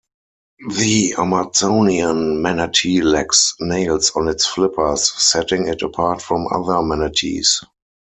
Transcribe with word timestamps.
The 0.71 1.13
Amazonian 1.19 2.41
manatee 2.41 3.03
lacks 3.03 3.53
nails 3.59 4.09
on 4.15 4.29
its 4.29 4.47
flippers, 4.47 5.11
setting 5.21 5.67
it 5.67 5.83
apart 5.83 6.23
from 6.23 6.47
other 6.51 6.81
manatees. 6.81 7.63